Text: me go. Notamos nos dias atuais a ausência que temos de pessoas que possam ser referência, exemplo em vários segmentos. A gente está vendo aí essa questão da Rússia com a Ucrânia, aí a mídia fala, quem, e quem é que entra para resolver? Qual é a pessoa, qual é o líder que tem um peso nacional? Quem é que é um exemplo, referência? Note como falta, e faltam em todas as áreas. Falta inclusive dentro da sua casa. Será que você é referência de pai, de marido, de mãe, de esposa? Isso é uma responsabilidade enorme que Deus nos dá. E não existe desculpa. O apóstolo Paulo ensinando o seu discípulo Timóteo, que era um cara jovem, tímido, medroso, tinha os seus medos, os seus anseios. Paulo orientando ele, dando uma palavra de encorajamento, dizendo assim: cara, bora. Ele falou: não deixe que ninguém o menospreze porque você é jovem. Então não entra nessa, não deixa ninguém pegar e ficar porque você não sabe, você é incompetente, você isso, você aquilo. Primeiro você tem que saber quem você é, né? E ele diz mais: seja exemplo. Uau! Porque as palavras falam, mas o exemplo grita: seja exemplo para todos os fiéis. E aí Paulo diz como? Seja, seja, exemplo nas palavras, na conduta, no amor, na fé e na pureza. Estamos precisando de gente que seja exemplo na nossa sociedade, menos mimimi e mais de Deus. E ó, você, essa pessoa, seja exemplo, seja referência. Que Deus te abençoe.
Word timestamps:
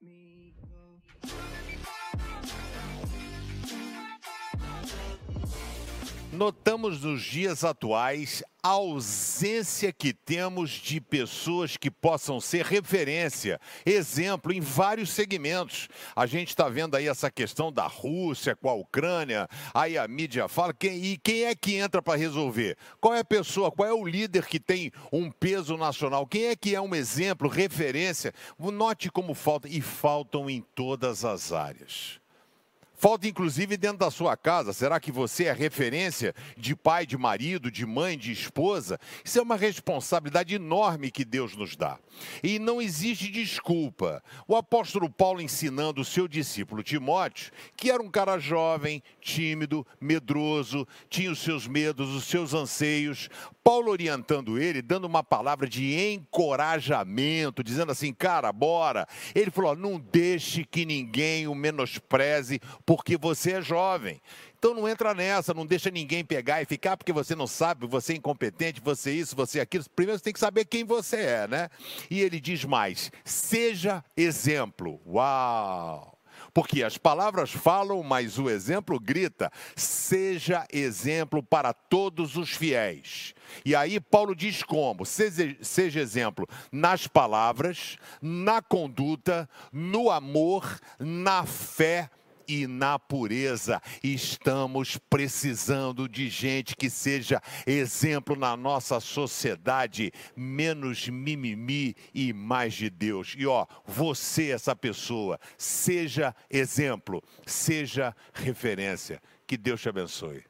me 0.00 0.52
go. 0.62 1.97
Notamos 6.38 7.02
nos 7.02 7.24
dias 7.24 7.64
atuais 7.64 8.44
a 8.62 8.68
ausência 8.68 9.92
que 9.92 10.12
temos 10.12 10.70
de 10.70 11.00
pessoas 11.00 11.76
que 11.76 11.90
possam 11.90 12.40
ser 12.40 12.64
referência, 12.64 13.60
exemplo 13.84 14.52
em 14.52 14.60
vários 14.60 15.10
segmentos. 15.10 15.88
A 16.14 16.26
gente 16.26 16.50
está 16.50 16.68
vendo 16.68 16.94
aí 16.94 17.08
essa 17.08 17.28
questão 17.28 17.72
da 17.72 17.88
Rússia 17.88 18.54
com 18.54 18.68
a 18.68 18.74
Ucrânia, 18.74 19.48
aí 19.74 19.98
a 19.98 20.06
mídia 20.06 20.46
fala, 20.46 20.72
quem, 20.72 21.04
e 21.06 21.16
quem 21.16 21.42
é 21.42 21.56
que 21.56 21.74
entra 21.74 22.00
para 22.00 22.16
resolver? 22.16 22.78
Qual 23.00 23.14
é 23.14 23.18
a 23.18 23.24
pessoa, 23.24 23.72
qual 23.72 23.88
é 23.88 23.92
o 23.92 24.06
líder 24.06 24.46
que 24.46 24.60
tem 24.60 24.92
um 25.12 25.32
peso 25.32 25.76
nacional? 25.76 26.24
Quem 26.24 26.44
é 26.44 26.54
que 26.54 26.72
é 26.72 26.80
um 26.80 26.94
exemplo, 26.94 27.48
referência? 27.48 28.32
Note 28.56 29.10
como 29.10 29.34
falta, 29.34 29.68
e 29.68 29.80
faltam 29.80 30.48
em 30.48 30.64
todas 30.76 31.24
as 31.24 31.50
áreas. 31.50 32.20
Falta 32.98 33.28
inclusive 33.28 33.76
dentro 33.76 33.98
da 33.98 34.10
sua 34.10 34.36
casa. 34.36 34.72
Será 34.72 34.98
que 34.98 35.12
você 35.12 35.44
é 35.44 35.52
referência 35.52 36.34
de 36.56 36.74
pai, 36.74 37.06
de 37.06 37.16
marido, 37.16 37.70
de 37.70 37.86
mãe, 37.86 38.18
de 38.18 38.32
esposa? 38.32 38.98
Isso 39.24 39.38
é 39.38 39.42
uma 39.42 39.54
responsabilidade 39.54 40.56
enorme 40.56 41.12
que 41.12 41.24
Deus 41.24 41.54
nos 41.54 41.76
dá. 41.76 41.96
E 42.42 42.58
não 42.58 42.82
existe 42.82 43.30
desculpa. 43.30 44.20
O 44.48 44.56
apóstolo 44.56 45.08
Paulo 45.08 45.40
ensinando 45.40 46.00
o 46.00 46.04
seu 46.04 46.26
discípulo 46.26 46.82
Timóteo, 46.82 47.52
que 47.76 47.88
era 47.88 48.02
um 48.02 48.10
cara 48.10 48.36
jovem, 48.36 49.00
tímido, 49.20 49.86
medroso, 50.00 50.84
tinha 51.08 51.30
os 51.30 51.38
seus 51.38 51.68
medos, 51.68 52.12
os 52.12 52.24
seus 52.24 52.52
anseios. 52.52 53.28
Paulo 53.62 53.92
orientando 53.92 54.58
ele, 54.58 54.82
dando 54.82 55.04
uma 55.04 55.22
palavra 55.22 55.68
de 55.68 55.94
encorajamento, 56.12 57.62
dizendo 57.62 57.92
assim: 57.92 58.12
cara, 58.12 58.50
bora. 58.50 59.06
Ele 59.36 59.52
falou: 59.52 59.76
não 59.76 60.00
deixe 60.00 60.64
que 60.64 60.84
ninguém 60.84 61.46
o 61.46 61.54
menospreze 61.54 62.60
porque 62.88 63.18
você 63.18 63.52
é 63.52 63.60
jovem. 63.60 64.18
Então 64.58 64.72
não 64.72 64.88
entra 64.88 65.12
nessa, 65.12 65.52
não 65.52 65.66
deixa 65.66 65.90
ninguém 65.90 66.24
pegar 66.24 66.62
e 66.62 66.64
ficar 66.64 66.96
porque 66.96 67.12
você 67.12 67.34
não 67.34 67.46
sabe, 67.46 67.86
você 67.86 68.14
é 68.14 68.16
incompetente, 68.16 68.80
você 68.80 69.12
isso, 69.12 69.36
você 69.36 69.60
aquilo. 69.60 69.84
Primeiro 69.94 70.18
você 70.18 70.24
tem 70.24 70.32
que 70.32 70.40
saber 70.40 70.64
quem 70.64 70.84
você 70.84 71.16
é, 71.16 71.46
né? 71.46 71.68
E 72.10 72.22
ele 72.22 72.40
diz 72.40 72.64
mais: 72.64 73.12
seja 73.26 74.02
exemplo. 74.16 75.02
Uau! 75.06 76.18
Porque 76.54 76.82
as 76.82 76.96
palavras 76.96 77.50
falam, 77.50 78.02
mas 78.02 78.38
o 78.38 78.48
exemplo 78.48 78.98
grita: 78.98 79.52
seja 79.76 80.66
exemplo 80.72 81.42
para 81.42 81.74
todos 81.74 82.36
os 82.36 82.52
fiéis. 82.52 83.34
E 83.66 83.76
aí 83.76 84.00
Paulo 84.00 84.34
diz 84.34 84.62
como? 84.62 85.04
Seja, 85.04 85.54
seja, 85.60 86.00
exemplo 86.00 86.48
nas 86.72 87.06
palavras, 87.06 87.98
na 88.22 88.62
conduta, 88.62 89.46
no 89.70 90.10
amor, 90.10 90.80
na 90.98 91.44
fé 91.44 92.08
e 92.48 92.66
na 92.66 92.98
pureza. 92.98 93.80
Estamos 94.02 94.96
precisando 95.10 96.08
de 96.08 96.28
gente 96.28 96.74
que 96.74 96.88
seja 96.88 97.42
exemplo 97.66 98.34
na 98.34 98.56
nossa 98.56 98.98
sociedade, 98.98 100.10
menos 100.34 101.08
mimimi 101.08 101.94
e 102.14 102.32
mais 102.32 102.74
de 102.74 102.88
Deus. 102.88 103.34
E 103.36 103.46
ó, 103.46 103.66
você, 103.86 104.50
essa 104.50 104.74
pessoa, 104.74 105.38
seja 105.58 106.34
exemplo, 106.50 107.22
seja 107.46 108.16
referência. 108.32 109.20
Que 109.46 109.56
Deus 109.56 109.80
te 109.80 109.88
abençoe. 109.88 110.44